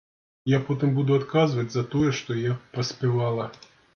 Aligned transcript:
Я 0.51 0.59
потым 0.69 0.95
буду 0.95 1.17
адказваць 1.19 1.67
за 1.75 1.83
тое, 1.93 2.09
што 2.19 2.39
я 2.39 2.57
праспявала. 2.77 3.45